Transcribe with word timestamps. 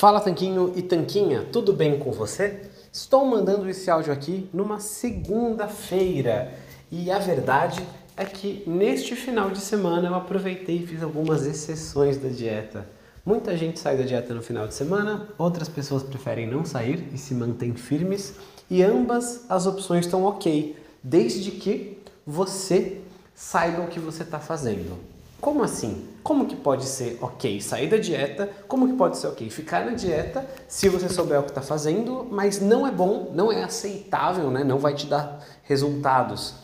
Fala 0.00 0.18
Tanquinho 0.18 0.72
e 0.74 0.80
Tanquinha, 0.80 1.46
tudo 1.52 1.74
bem 1.74 1.98
com 1.98 2.10
você? 2.10 2.62
Estou 2.90 3.26
mandando 3.26 3.68
esse 3.68 3.90
áudio 3.90 4.10
aqui 4.10 4.48
numa 4.50 4.80
segunda-feira 4.80 6.54
e 6.90 7.10
a 7.10 7.18
verdade 7.18 7.86
é 8.16 8.24
que 8.24 8.62
neste 8.66 9.14
final 9.14 9.50
de 9.50 9.60
semana 9.60 10.08
eu 10.08 10.14
aproveitei 10.14 10.76
e 10.76 10.86
fiz 10.86 11.02
algumas 11.02 11.44
exceções 11.44 12.16
da 12.16 12.30
dieta. 12.30 12.88
Muita 13.26 13.54
gente 13.58 13.78
sai 13.78 13.98
da 13.98 14.02
dieta 14.02 14.32
no 14.32 14.40
final 14.40 14.66
de 14.66 14.72
semana, 14.72 15.28
outras 15.36 15.68
pessoas 15.68 16.02
preferem 16.02 16.46
não 16.46 16.64
sair 16.64 17.06
e 17.12 17.18
se 17.18 17.34
mantêm 17.34 17.74
firmes 17.74 18.36
e 18.70 18.82
ambas 18.82 19.44
as 19.50 19.66
opções 19.66 20.06
estão 20.06 20.24
ok, 20.24 20.76
desde 21.02 21.50
que 21.50 21.98
você 22.26 23.02
saiba 23.34 23.82
o 23.82 23.88
que 23.88 24.00
você 24.00 24.22
está 24.22 24.38
fazendo. 24.38 24.96
Como 25.40 25.62
assim? 25.62 26.06
Como 26.22 26.46
que 26.46 26.54
pode 26.54 26.84
ser 26.84 27.16
ok 27.22 27.62
sair 27.62 27.88
da 27.88 27.96
dieta? 27.96 28.50
Como 28.68 28.86
que 28.86 28.92
pode 28.92 29.16
ser 29.16 29.26
ok 29.28 29.48
ficar 29.48 29.86
na 29.86 29.92
dieta 29.92 30.46
se 30.68 30.86
você 30.90 31.08
souber 31.08 31.40
o 31.40 31.44
que 31.44 31.48
está 31.48 31.62
fazendo, 31.62 32.28
mas 32.30 32.60
não 32.60 32.86
é 32.86 32.90
bom, 32.90 33.32
não 33.34 33.50
é 33.50 33.64
aceitável, 33.64 34.50
né? 34.50 34.62
não 34.62 34.78
vai 34.78 34.94
te 34.94 35.06
dar 35.06 35.42
resultados. 35.64 36.54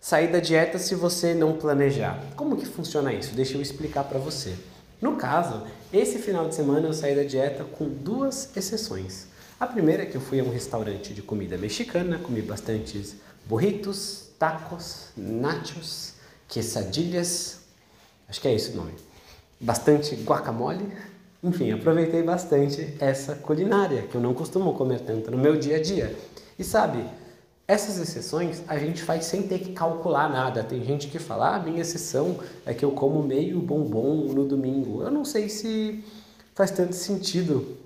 Sair 0.00 0.28
da 0.28 0.38
dieta 0.38 0.78
se 0.78 0.94
você 0.94 1.34
não 1.34 1.54
planejar. 1.54 2.22
Como 2.36 2.56
que 2.56 2.64
funciona 2.64 3.12
isso? 3.12 3.34
Deixa 3.34 3.56
eu 3.56 3.62
explicar 3.62 4.04
para 4.04 4.20
você. 4.20 4.54
No 5.00 5.16
caso, 5.16 5.64
esse 5.92 6.18
final 6.18 6.48
de 6.48 6.54
semana 6.54 6.86
eu 6.86 6.92
saí 6.92 7.16
da 7.16 7.24
dieta 7.24 7.64
com 7.64 7.88
duas 7.88 8.56
exceções. 8.56 9.26
A 9.58 9.66
primeira 9.66 10.04
é 10.04 10.06
que 10.06 10.16
eu 10.16 10.20
fui 10.20 10.38
a 10.38 10.44
um 10.44 10.50
restaurante 10.50 11.12
de 11.12 11.22
comida 11.22 11.58
mexicana, 11.58 12.18
comi 12.18 12.40
bastantes 12.40 13.16
burritos, 13.46 14.28
tacos, 14.38 15.08
nachos, 15.16 16.14
quesadillas, 16.48 17.61
Acho 18.32 18.40
que 18.40 18.48
é 18.48 18.54
esse 18.54 18.70
o 18.70 18.76
nome. 18.76 18.94
Bastante 19.60 20.14
guacamole. 20.14 20.90
Enfim, 21.44 21.70
aproveitei 21.70 22.22
bastante 22.22 22.96
essa 22.98 23.34
culinária, 23.34 24.04
que 24.10 24.14
eu 24.14 24.22
não 24.22 24.32
costumo 24.32 24.72
comer 24.72 25.00
tanto 25.00 25.30
no 25.30 25.36
meu 25.36 25.54
dia 25.54 25.76
a 25.76 25.82
dia. 25.82 26.16
E 26.58 26.64
sabe, 26.64 27.04
essas 27.68 27.98
exceções 27.98 28.62
a 28.66 28.78
gente 28.78 29.02
faz 29.02 29.26
sem 29.26 29.42
ter 29.42 29.58
que 29.58 29.74
calcular 29.74 30.30
nada. 30.30 30.64
Tem 30.64 30.82
gente 30.82 31.08
que 31.08 31.18
fala, 31.18 31.56
ah, 31.56 31.58
minha 31.58 31.82
exceção 31.82 32.38
é 32.64 32.72
que 32.72 32.82
eu 32.82 32.92
como 32.92 33.22
meio 33.22 33.60
bombom 33.60 34.32
no 34.32 34.46
domingo. 34.46 35.02
Eu 35.02 35.10
não 35.10 35.26
sei 35.26 35.50
se 35.50 36.02
faz 36.54 36.70
tanto 36.70 36.94
sentido 36.94 37.76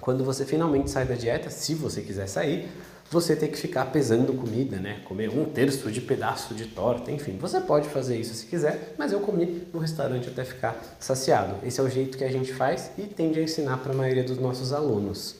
quando 0.00 0.22
você 0.22 0.44
finalmente 0.44 0.92
sai 0.92 1.06
da 1.06 1.16
dieta, 1.16 1.50
se 1.50 1.74
você 1.74 2.02
quiser 2.02 2.28
sair, 2.28 2.68
você 3.10 3.34
ter 3.34 3.48
que 3.48 3.56
ficar 3.56 3.86
pesando 3.86 4.34
comida, 4.34 4.76
né? 4.76 5.00
Comer 5.04 5.30
um 5.30 5.46
terço 5.46 5.90
de 5.90 6.00
pedaço 6.00 6.54
de 6.54 6.66
torta, 6.66 7.10
enfim. 7.10 7.38
Você 7.38 7.60
pode 7.60 7.88
fazer 7.88 8.18
isso 8.18 8.34
se 8.34 8.46
quiser, 8.46 8.94
mas 8.98 9.12
eu 9.12 9.20
comi 9.20 9.66
no 9.72 9.78
restaurante 9.78 10.28
até 10.28 10.44
ficar 10.44 10.76
saciado. 11.00 11.54
Esse 11.66 11.80
é 11.80 11.82
o 11.82 11.88
jeito 11.88 12.18
que 12.18 12.24
a 12.24 12.30
gente 12.30 12.52
faz 12.52 12.90
e 12.98 13.02
tende 13.02 13.40
a 13.40 13.42
ensinar 13.42 13.78
para 13.78 13.92
a 13.92 13.96
maioria 13.96 14.24
dos 14.24 14.38
nossos 14.38 14.72
alunos. 14.74 15.36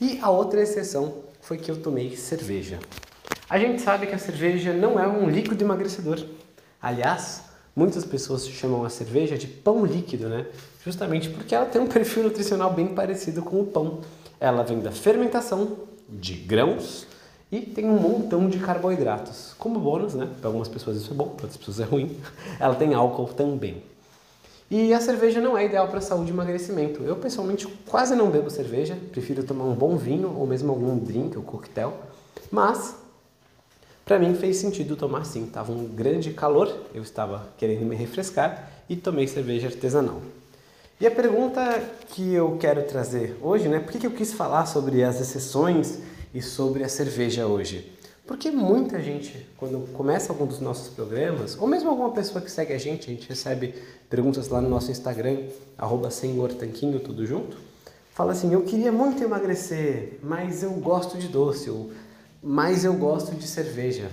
E 0.00 0.18
a 0.20 0.30
outra 0.30 0.60
exceção 0.60 1.18
foi 1.40 1.56
que 1.56 1.70
eu 1.70 1.76
tomei 1.76 2.16
cerveja. 2.16 2.80
A 3.48 3.58
gente 3.58 3.80
sabe 3.80 4.08
que 4.08 4.14
a 4.14 4.18
cerveja 4.18 4.72
não 4.72 4.98
é 4.98 5.06
um 5.06 5.30
líquido 5.30 5.62
emagrecedor. 5.62 6.18
Aliás, 6.80 7.42
muitas 7.76 8.04
pessoas 8.04 8.48
chamam 8.48 8.84
a 8.84 8.90
cerveja 8.90 9.38
de 9.38 9.46
pão 9.46 9.84
líquido, 9.86 10.28
né? 10.28 10.46
Justamente 10.84 11.28
porque 11.28 11.54
ela 11.54 11.66
tem 11.66 11.80
um 11.80 11.86
perfil 11.86 12.24
nutricional 12.24 12.72
bem 12.72 12.88
parecido 12.88 13.40
com 13.40 13.60
o 13.60 13.66
pão. 13.66 14.00
Ela 14.40 14.64
vem 14.64 14.80
da 14.80 14.90
fermentação 14.90 15.91
de 16.12 16.34
grãos 16.34 17.06
e 17.50 17.60
tem 17.60 17.84
um 17.84 17.98
montão 17.98 18.48
de 18.48 18.58
carboidratos. 18.58 19.54
Como 19.58 19.78
bônus, 19.78 20.14
né? 20.14 20.28
Para 20.40 20.48
algumas 20.48 20.68
pessoas 20.68 20.96
isso 20.96 21.12
é 21.12 21.14
bom, 21.14 21.28
para 21.28 21.44
outras 21.44 21.56
pessoas 21.56 21.80
é 21.80 21.84
ruim. 21.84 22.16
Ela 22.58 22.74
tem 22.74 22.94
álcool 22.94 23.26
também. 23.26 23.82
E 24.70 24.94
a 24.94 25.00
cerveja 25.00 25.38
não 25.38 25.56
é 25.56 25.66
ideal 25.66 25.88
para 25.88 26.00
saúde 26.00 26.30
e 26.30 26.32
emagrecimento. 26.32 27.02
Eu 27.02 27.16
pessoalmente 27.16 27.66
quase 27.86 28.16
não 28.16 28.30
bebo 28.30 28.48
cerveja, 28.48 28.96
prefiro 29.10 29.44
tomar 29.44 29.64
um 29.64 29.74
bom 29.74 29.98
vinho 29.98 30.34
ou 30.34 30.46
mesmo 30.46 30.70
algum 30.70 30.98
drink 30.98 31.36
ou 31.36 31.42
coquetel. 31.42 31.92
Mas 32.50 32.94
para 34.04 34.18
mim 34.18 34.34
fez 34.34 34.56
sentido 34.56 34.96
tomar 34.96 35.24
sim. 35.26 35.46
Tava 35.46 35.72
um 35.72 35.84
grande 35.86 36.32
calor, 36.32 36.74
eu 36.94 37.02
estava 37.02 37.48
querendo 37.58 37.84
me 37.84 37.94
refrescar 37.94 38.70
e 38.88 38.96
tomei 38.96 39.28
cerveja 39.28 39.68
artesanal. 39.68 40.22
E 41.00 41.06
a 41.06 41.10
pergunta 41.10 41.82
que 42.08 42.32
eu 42.32 42.56
quero 42.58 42.82
trazer 42.84 43.36
hoje, 43.42 43.68
né? 43.68 43.80
Por 43.80 43.90
que, 43.92 44.06
eu 44.06 44.10
quis 44.12 44.32
falar 44.32 44.66
sobre 44.66 45.02
as 45.02 45.20
exceções 45.20 45.98
e 46.32 46.40
sobre 46.40 46.84
a 46.84 46.88
cerveja 46.88 47.46
hoje? 47.46 47.92
Porque 48.26 48.50
muita 48.52 49.00
gente, 49.02 49.46
quando 49.56 49.92
começa 49.92 50.32
algum 50.32 50.46
dos 50.46 50.60
nossos 50.60 50.88
programas, 50.88 51.58
ou 51.58 51.66
mesmo 51.66 51.90
alguma 51.90 52.12
pessoa 52.12 52.40
que 52.40 52.50
segue 52.50 52.72
a 52.72 52.78
gente, 52.78 53.10
a 53.10 53.14
gente 53.14 53.28
recebe 53.28 53.74
perguntas 54.08 54.48
lá 54.48 54.60
no 54.60 54.68
nosso 54.68 54.92
Instagram, 54.92 55.38
arroba 55.76 56.08
senhortanquinho, 56.10 57.00
tudo 57.00 57.26
junto, 57.26 57.56
fala 58.12 58.30
assim, 58.30 58.52
eu 58.52 58.62
queria 58.62 58.92
muito 58.92 59.24
emagrecer, 59.24 60.20
mas 60.22 60.62
eu 60.62 60.70
gosto 60.70 61.18
de 61.18 61.26
doce, 61.26 61.68
ou 61.68 61.90
mas 62.40 62.84
eu 62.84 62.94
gosto 62.94 63.34
de 63.34 63.46
cerveja. 63.46 64.08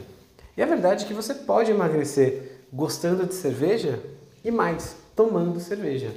E 0.57 0.61
a 0.61 0.65
verdade 0.65 1.05
é 1.05 1.07
que 1.07 1.13
você 1.13 1.33
pode 1.33 1.71
emagrecer 1.71 2.63
gostando 2.71 3.25
de 3.25 3.33
cerveja 3.33 3.99
e 4.43 4.51
mais, 4.51 4.95
tomando 5.15 5.59
cerveja. 5.59 6.11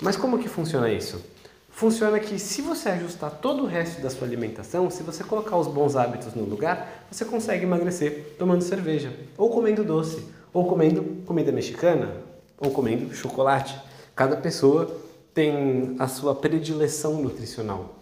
Mas 0.00 0.16
como 0.16 0.38
que 0.38 0.48
funciona 0.48 0.90
isso? 0.90 1.22
Funciona 1.70 2.20
que 2.20 2.38
se 2.38 2.62
você 2.62 2.88
ajustar 2.90 3.30
todo 3.32 3.64
o 3.64 3.66
resto 3.66 4.00
da 4.00 4.08
sua 4.08 4.26
alimentação, 4.26 4.88
se 4.90 5.02
você 5.02 5.24
colocar 5.24 5.56
os 5.56 5.66
bons 5.66 5.96
hábitos 5.96 6.34
no 6.34 6.44
lugar, 6.44 7.06
você 7.10 7.24
consegue 7.24 7.64
emagrecer 7.64 8.36
tomando 8.38 8.62
cerveja, 8.62 9.12
ou 9.36 9.50
comendo 9.50 9.82
doce, 9.82 10.24
ou 10.52 10.66
comendo 10.68 11.02
comida 11.26 11.50
mexicana, 11.50 12.12
ou 12.58 12.70
comendo 12.70 13.12
chocolate. 13.12 13.76
Cada 14.14 14.36
pessoa 14.36 15.00
tem 15.34 15.96
a 15.98 16.06
sua 16.06 16.34
predileção 16.34 17.20
nutricional. 17.20 17.96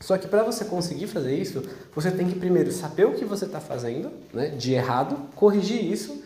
Só 0.00 0.16
que 0.16 0.26
para 0.26 0.42
você 0.42 0.64
conseguir 0.64 1.06
fazer 1.06 1.34
isso, 1.34 1.62
você 1.94 2.10
tem 2.10 2.26
que 2.26 2.38
primeiro 2.38 2.72
saber 2.72 3.06
o 3.06 3.14
que 3.14 3.24
você 3.24 3.44
está 3.44 3.60
fazendo, 3.60 4.10
né, 4.32 4.48
de 4.48 4.72
errado, 4.72 5.16
corrigir 5.34 5.84
isso, 5.84 6.22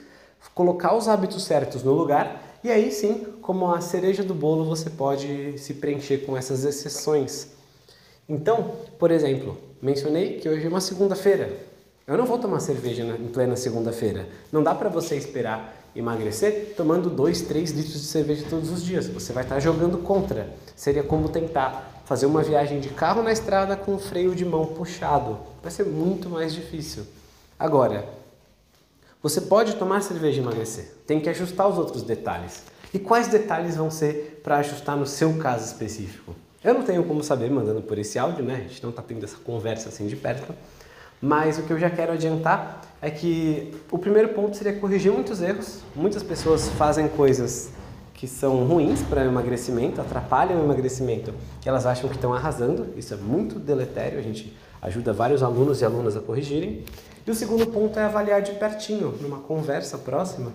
colocar 0.54 0.94
os 0.94 1.08
hábitos 1.08 1.44
certos 1.44 1.82
no 1.82 1.92
lugar 1.92 2.47
e 2.62 2.70
aí 2.70 2.90
sim, 2.90 3.26
como 3.40 3.72
a 3.72 3.80
cereja 3.80 4.22
do 4.22 4.34
bolo, 4.34 4.64
você 4.64 4.90
pode 4.90 5.58
se 5.58 5.74
preencher 5.74 6.18
com 6.18 6.36
essas 6.36 6.64
exceções. 6.64 7.48
Então, 8.28 8.72
por 8.98 9.10
exemplo, 9.10 9.56
mencionei 9.80 10.38
que 10.38 10.48
hoje 10.48 10.66
é 10.66 10.68
uma 10.68 10.80
segunda-feira. 10.80 11.50
Eu 12.06 12.16
não 12.16 12.26
vou 12.26 12.38
tomar 12.38 12.60
cerveja 12.60 13.04
em 13.04 13.28
plena 13.28 13.54
segunda-feira. 13.54 14.26
Não 14.50 14.62
dá 14.62 14.74
para 14.74 14.88
você 14.88 15.16
esperar 15.16 15.76
emagrecer 15.94 16.74
tomando 16.76 17.10
2, 17.10 17.42
3 17.42 17.70
litros 17.70 18.00
de 18.00 18.06
cerveja 18.06 18.44
todos 18.48 18.70
os 18.70 18.82
dias. 18.82 19.06
Você 19.08 19.32
vai 19.32 19.44
estar 19.44 19.60
jogando 19.60 19.98
contra. 19.98 20.48
Seria 20.74 21.02
como 21.02 21.28
tentar 21.28 22.02
fazer 22.06 22.26
uma 22.26 22.42
viagem 22.42 22.80
de 22.80 22.88
carro 22.88 23.22
na 23.22 23.32
estrada 23.32 23.76
com 23.76 23.94
o 23.94 23.98
freio 23.98 24.34
de 24.34 24.44
mão 24.44 24.66
puxado. 24.66 25.38
Vai 25.62 25.70
ser 25.70 25.84
muito 25.84 26.28
mais 26.28 26.54
difícil. 26.54 27.04
Agora, 27.58 28.04
você 29.22 29.40
pode 29.40 29.74
tomar 29.74 30.00
cerveja 30.02 30.40
e 30.40 30.42
emagrecer. 30.42 30.92
Tem 31.06 31.18
que 31.20 31.28
ajustar 31.28 31.68
os 31.68 31.76
outros 31.76 32.02
detalhes. 32.02 32.62
E 32.94 32.98
quais 32.98 33.28
detalhes 33.28 33.76
vão 33.76 33.90
ser 33.90 34.40
para 34.42 34.58
ajustar 34.58 34.96
no 34.96 35.06
seu 35.06 35.36
caso 35.38 35.64
específico? 35.64 36.34
Eu 36.62 36.74
não 36.74 36.82
tenho 36.82 37.04
como 37.04 37.22
saber 37.22 37.50
mandando 37.50 37.82
por 37.82 37.98
esse 37.98 38.18
áudio, 38.18 38.44
né? 38.44 38.54
A 38.54 38.68
gente 38.68 38.82
não 38.82 38.90
está 38.90 39.02
tendo 39.02 39.24
essa 39.24 39.36
conversa 39.36 39.88
assim 39.88 40.06
de 40.06 40.16
perto. 40.16 40.54
Mas 41.20 41.58
o 41.58 41.62
que 41.62 41.72
eu 41.72 41.78
já 41.78 41.90
quero 41.90 42.12
adiantar 42.12 42.82
é 43.02 43.10
que 43.10 43.74
o 43.90 43.98
primeiro 43.98 44.28
ponto 44.30 44.56
seria 44.56 44.74
corrigir 44.74 45.12
muitos 45.12 45.42
erros. 45.42 45.80
Muitas 45.94 46.22
pessoas 46.22 46.68
fazem 46.70 47.08
coisas 47.08 47.70
que 48.14 48.26
são 48.26 48.64
ruins 48.64 49.02
para 49.02 49.24
emagrecimento, 49.24 50.00
atrapalham 50.00 50.60
o 50.60 50.64
emagrecimento, 50.64 51.32
elas 51.64 51.86
acham 51.86 52.08
que 52.08 52.16
estão 52.16 52.34
arrasando. 52.34 52.88
Isso 52.96 53.14
é 53.14 53.16
muito 53.16 53.60
deletério, 53.60 54.18
a 54.18 54.22
gente 54.22 54.56
ajuda 54.80 55.12
vários 55.12 55.42
alunos 55.42 55.80
e 55.80 55.84
alunas 55.84 56.16
a 56.16 56.20
corrigirem. 56.20 56.84
E 57.26 57.30
o 57.30 57.34
segundo 57.34 57.66
ponto 57.66 57.98
é 57.98 58.04
avaliar 58.04 58.40
de 58.40 58.52
pertinho, 58.52 59.14
numa 59.20 59.40
conversa 59.40 59.98
próxima, 59.98 60.48
o 60.50 60.52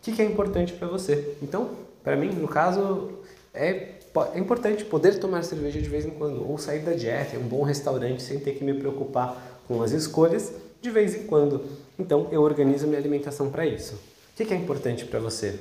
que, 0.00 0.20
é 0.22 0.24
importante 0.24 0.72
para 0.72 0.88
você. 0.88 1.36
Então, 1.42 1.70
para 2.02 2.16
mim, 2.16 2.30
no 2.30 2.48
caso, 2.48 3.10
é, 3.52 3.88
é 4.34 4.38
importante 4.38 4.84
poder 4.84 5.18
tomar 5.18 5.44
cerveja 5.44 5.80
de 5.80 5.88
vez 5.88 6.04
em 6.04 6.10
quando, 6.10 6.48
ou 6.48 6.56
sair 6.58 6.80
da 6.80 6.92
dieta, 6.92 7.38
um 7.38 7.48
bom 7.48 7.62
restaurante 7.62 8.22
sem 8.22 8.38
ter 8.38 8.52
que 8.52 8.64
me 8.64 8.74
preocupar 8.74 9.60
com 9.66 9.82
as 9.82 9.92
escolhas 9.92 10.52
de 10.80 10.90
vez 10.90 11.14
em 11.14 11.26
quando. 11.26 11.64
Então, 11.98 12.28
eu 12.30 12.42
organizo 12.42 12.86
minha 12.86 12.98
alimentação 12.98 13.50
para 13.50 13.66
isso. 13.66 13.94
O 13.94 14.36
que 14.36 14.52
é 14.52 14.56
importante 14.56 15.04
para 15.04 15.20
você? 15.20 15.58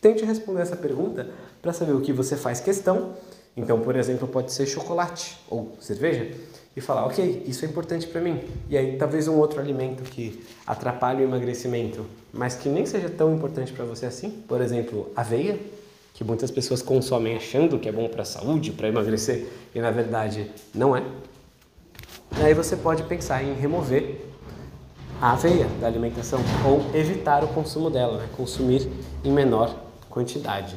Tente 0.00 0.24
responder 0.24 0.62
essa 0.62 0.76
pergunta 0.76 1.28
para 1.60 1.72
saber 1.72 1.92
o 1.92 2.00
que 2.00 2.12
você 2.12 2.36
faz 2.36 2.60
questão. 2.60 3.14
Então, 3.56 3.80
por 3.80 3.96
exemplo, 3.96 4.28
pode 4.28 4.52
ser 4.52 4.66
chocolate 4.66 5.36
ou 5.50 5.76
cerveja 5.80 6.30
e 6.76 6.80
falar, 6.80 7.06
ok, 7.06 7.42
isso 7.46 7.64
é 7.64 7.68
importante 7.68 8.06
para 8.06 8.20
mim. 8.20 8.40
E 8.68 8.76
aí 8.76 8.96
talvez 8.96 9.26
um 9.26 9.36
outro 9.36 9.60
alimento 9.60 10.04
que 10.04 10.44
atrapalhe 10.66 11.22
o 11.22 11.24
emagrecimento, 11.24 12.06
mas 12.32 12.54
que 12.54 12.68
nem 12.68 12.86
seja 12.86 13.08
tão 13.08 13.34
importante 13.34 13.72
para 13.72 13.84
você 13.84 14.06
assim, 14.06 14.30
por 14.46 14.60
exemplo, 14.60 15.10
aveia, 15.16 15.58
que 16.14 16.22
muitas 16.22 16.50
pessoas 16.50 16.82
consomem 16.82 17.36
achando 17.36 17.78
que 17.78 17.88
é 17.88 17.92
bom 17.92 18.08
para 18.08 18.22
a 18.22 18.24
saúde, 18.24 18.72
para 18.72 18.88
emagrecer, 18.88 19.46
e 19.74 19.80
na 19.80 19.90
verdade 19.90 20.50
não 20.74 20.96
é. 20.96 21.02
E 22.38 22.42
aí 22.42 22.54
você 22.54 22.76
pode 22.76 23.02
pensar 23.04 23.42
em 23.42 23.54
remover 23.54 24.20
a 25.20 25.32
aveia 25.32 25.66
da 25.80 25.86
alimentação 25.88 26.40
ou 26.64 26.94
evitar 26.94 27.42
o 27.42 27.48
consumo 27.48 27.90
dela, 27.90 28.18
né? 28.18 28.28
consumir 28.36 28.88
em 29.24 29.32
menor 29.32 29.74
quantidade. 30.08 30.76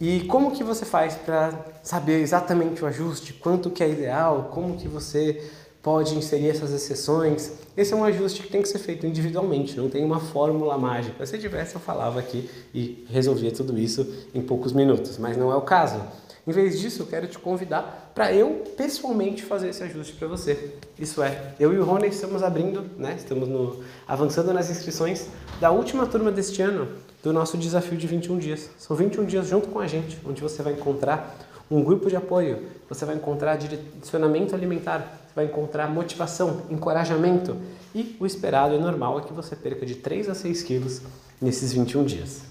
E 0.00 0.20
como 0.20 0.52
que 0.52 0.64
você 0.64 0.86
faz 0.86 1.14
para 1.14 1.52
saber 1.82 2.22
exatamente 2.22 2.82
o 2.82 2.86
ajuste, 2.86 3.34
quanto 3.34 3.70
que 3.70 3.84
é 3.84 3.90
ideal, 3.90 4.48
como 4.50 4.78
que 4.78 4.88
você 4.88 5.46
pode 5.82 6.16
inserir 6.16 6.48
essas 6.48 6.72
exceções? 6.72 7.52
Esse 7.76 7.92
é 7.92 7.96
um 7.96 8.02
ajuste 8.02 8.42
que 8.42 8.48
tem 8.48 8.62
que 8.62 8.68
ser 8.68 8.78
feito 8.78 9.06
individualmente, 9.06 9.76
não 9.76 9.90
tem 9.90 10.02
uma 10.02 10.18
fórmula 10.18 10.78
mágica. 10.78 11.26
Se 11.26 11.36
tivesse, 11.36 11.74
eu 11.74 11.80
falava 11.82 12.18
aqui 12.18 12.48
e 12.72 13.04
resolvia 13.10 13.52
tudo 13.52 13.78
isso 13.78 14.10
em 14.34 14.40
poucos 14.40 14.72
minutos, 14.72 15.18
mas 15.18 15.36
não 15.36 15.52
é 15.52 15.56
o 15.56 15.60
caso. 15.60 16.02
Em 16.46 16.52
vez 16.52 16.80
disso, 16.80 17.02
eu 17.02 17.06
quero 17.06 17.26
te 17.28 17.38
convidar 17.38 18.10
para 18.14 18.32
eu 18.32 18.64
pessoalmente 18.78 19.42
fazer 19.42 19.68
esse 19.68 19.82
ajuste 19.82 20.14
para 20.14 20.26
você. 20.26 20.76
Isso 20.98 21.22
é, 21.22 21.54
eu 21.60 21.74
e 21.74 21.78
o 21.78 21.84
Rony 21.84 22.08
estamos 22.08 22.42
abrindo, 22.42 22.86
né? 22.96 23.16
Estamos 23.18 23.46
no, 23.46 23.84
avançando 24.08 24.50
nas 24.54 24.70
inscrições 24.70 25.28
da 25.60 25.70
última 25.70 26.06
turma 26.06 26.32
deste 26.32 26.62
ano 26.62 26.88
do 27.22 27.32
nosso 27.32 27.58
desafio 27.58 27.98
de 27.98 28.06
21 28.06 28.38
dias. 28.38 28.70
São 28.78 28.96
21 28.96 29.24
dias 29.24 29.46
junto 29.46 29.68
com 29.68 29.78
a 29.78 29.86
gente, 29.86 30.18
onde 30.24 30.40
você 30.40 30.62
vai 30.62 30.72
encontrar 30.72 31.36
um 31.70 31.84
grupo 31.84 32.08
de 32.08 32.16
apoio, 32.16 32.66
você 32.88 33.04
vai 33.04 33.14
encontrar 33.14 33.56
direcionamento 33.56 34.54
alimentar, 34.54 35.20
você 35.26 35.34
vai 35.36 35.44
encontrar 35.44 35.88
motivação, 35.88 36.62
encorajamento 36.68 37.56
e 37.94 38.16
o 38.18 38.26
esperado 38.26 38.74
e 38.74 38.78
normal 38.78 39.20
é 39.20 39.22
que 39.22 39.32
você 39.32 39.54
perca 39.54 39.86
de 39.86 39.94
3 39.94 40.28
a 40.30 40.34
6 40.34 40.62
quilos 40.64 41.02
nesses 41.40 41.72
21 41.72 42.04
dias. 42.04 42.42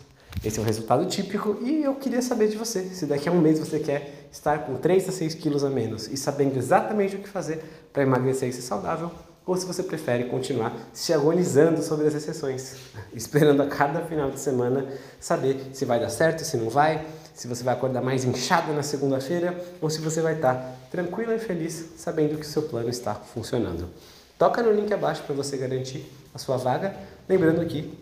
Esse 0.43 0.57
é 0.57 0.61
o 0.61 0.65
resultado 0.65 1.05
típico 1.05 1.57
e 1.61 1.83
eu 1.83 1.95
queria 1.95 2.21
saber 2.21 2.47
de 2.47 2.55
você, 2.55 2.83
se 2.83 3.05
daqui 3.05 3.27
a 3.27 3.31
um 3.31 3.41
mês 3.41 3.59
você 3.59 3.77
quer 3.79 4.29
estar 4.31 4.59
com 4.59 4.75
3 4.75 5.09
a 5.09 5.11
6 5.11 5.35
quilos 5.35 5.65
a 5.65 5.69
menos 5.69 6.07
e 6.07 6.15
sabendo 6.15 6.57
exatamente 6.57 7.17
o 7.17 7.19
que 7.19 7.27
fazer 7.27 7.61
para 7.91 8.03
emagrecer 8.03 8.47
e 8.47 8.53
ser 8.53 8.61
saudável, 8.61 9.11
ou 9.49 9.57
se 9.57 9.65
você 9.65 9.81
prefere 9.81 10.25
continuar 10.25 10.77
se 10.93 11.11
agonizando 11.11 11.81
sobre 11.81 12.05
as 12.05 12.13
exceções, 12.13 12.75
esperando 13.15 13.63
a 13.63 13.65
cada 13.65 14.01
final 14.01 14.29
de 14.29 14.39
semana 14.39 14.85
saber 15.19 15.71
se 15.73 15.85
vai 15.85 15.99
dar 15.99 16.09
certo, 16.09 16.45
se 16.45 16.55
não 16.55 16.69
vai, 16.69 17.03
se 17.33 17.47
você 17.47 17.63
vai 17.63 17.73
acordar 17.73 17.99
mais 17.99 18.23
inchado 18.23 18.71
na 18.73 18.83
segunda-feira 18.83 19.59
ou 19.81 19.89
se 19.89 20.01
você 20.01 20.21
vai 20.21 20.35
estar 20.35 20.77
tranquila 20.91 21.33
e 21.33 21.39
feliz 21.39 21.93
sabendo 21.97 22.35
que 22.35 22.45
o 22.45 22.47
seu 22.47 22.61
plano 22.61 22.89
está 22.89 23.15
funcionando. 23.15 23.89
Toca 24.37 24.61
no 24.61 24.71
link 24.71 24.93
abaixo 24.93 25.23
para 25.23 25.33
você 25.33 25.57
garantir 25.57 26.05
a 26.31 26.37
sua 26.37 26.55
vaga, 26.55 26.95
lembrando 27.27 27.65
que 27.65 27.97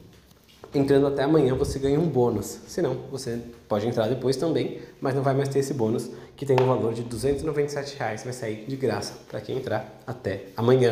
entrando 0.75 1.07
até 1.07 1.23
amanhã 1.23 1.55
você 1.55 1.79
ganha 1.79 1.97
um 1.97 2.09
bônus. 2.09 2.57
Se 2.67 2.81
não, 2.81 2.93
você 3.09 3.39
pode 3.69 3.87
entrar 3.87 4.09
depois 4.09 4.35
também, 4.35 4.81
mas 4.99 5.15
não 5.15 5.23
vai 5.23 5.33
mais 5.33 5.47
ter 5.47 5.59
esse 5.59 5.73
bônus 5.73 6.09
que 6.35 6.45
tem 6.45 6.57
um 6.61 6.67
valor 6.67 6.93
de 6.93 7.03
297 7.03 7.97
reais, 7.97 8.23
vai 8.25 8.33
sair 8.33 8.65
de 8.67 8.75
graça 8.75 9.13
para 9.29 9.39
quem 9.39 9.57
entrar 9.57 9.97
até 10.05 10.47
amanhã. 10.57 10.91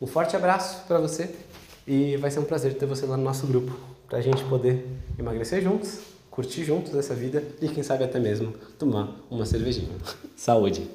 Um 0.00 0.06
forte 0.06 0.34
abraço 0.34 0.86
para 0.86 0.98
você 0.98 1.30
e 1.86 2.16
vai 2.16 2.30
ser 2.30 2.40
um 2.40 2.44
prazer 2.44 2.72
ter 2.74 2.86
você 2.86 3.04
lá 3.04 3.18
no 3.18 3.22
nosso 3.22 3.46
grupo 3.46 3.76
para 4.08 4.18
a 4.18 4.22
gente 4.22 4.42
poder 4.44 4.86
emagrecer 5.18 5.62
juntos, 5.62 6.00
curtir 6.30 6.64
juntos 6.64 6.94
essa 6.94 7.14
vida 7.14 7.44
e 7.60 7.68
quem 7.68 7.82
sabe 7.82 8.02
até 8.02 8.18
mesmo 8.18 8.54
tomar 8.78 9.14
uma 9.30 9.44
cervejinha. 9.44 9.90
Saúde! 10.34 10.90